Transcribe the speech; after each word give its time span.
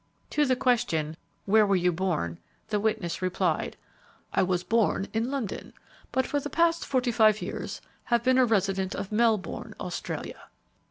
To 0.31 0.47
the 0.47 0.55
question, 0.55 1.15
"Where 1.45 1.63
were 1.63 1.75
you 1.75 1.91
born?" 1.91 2.39
the 2.69 2.79
witness 2.79 3.21
replied, 3.21 3.77
"I 4.33 4.41
was 4.41 4.63
born 4.63 5.07
in 5.13 5.29
London, 5.29 5.73
but 6.11 6.25
for 6.25 6.39
the 6.39 6.49
past 6.49 6.87
forty 6.87 7.11
five 7.11 7.39
years 7.39 7.81
have 8.05 8.23
been 8.23 8.39
a 8.39 8.45
resident 8.45 8.95
of 8.95 9.11
Melbourne, 9.11 9.75
Australia." 9.79 10.45